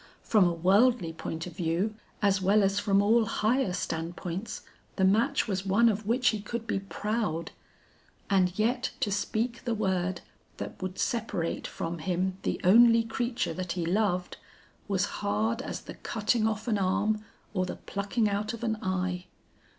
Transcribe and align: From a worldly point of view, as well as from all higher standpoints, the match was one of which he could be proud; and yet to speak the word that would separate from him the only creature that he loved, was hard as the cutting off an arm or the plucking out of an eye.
From 0.23 0.45
a 0.47 0.51
worldly 0.51 1.13
point 1.13 1.45
of 1.45 1.55
view, 1.55 1.93
as 2.23 2.41
well 2.41 2.63
as 2.63 2.79
from 2.79 3.03
all 3.03 3.23
higher 3.25 3.71
standpoints, 3.71 4.61
the 4.95 5.03
match 5.05 5.47
was 5.47 5.63
one 5.63 5.89
of 5.89 6.07
which 6.07 6.29
he 6.29 6.41
could 6.41 6.65
be 6.65 6.79
proud; 6.79 7.51
and 8.27 8.57
yet 8.57 8.89
to 9.01 9.11
speak 9.11 9.63
the 9.63 9.75
word 9.75 10.21
that 10.57 10.81
would 10.81 10.97
separate 10.97 11.67
from 11.67 11.99
him 11.99 12.39
the 12.41 12.59
only 12.63 13.03
creature 13.03 13.53
that 13.53 13.73
he 13.73 13.85
loved, 13.85 14.37
was 14.87 15.05
hard 15.21 15.61
as 15.61 15.81
the 15.81 15.93
cutting 15.93 16.47
off 16.47 16.67
an 16.67 16.79
arm 16.79 17.23
or 17.53 17.67
the 17.67 17.75
plucking 17.75 18.27
out 18.27 18.55
of 18.55 18.63
an 18.63 18.79
eye. 18.81 19.25